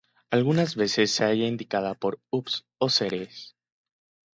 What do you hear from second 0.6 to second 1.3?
veces se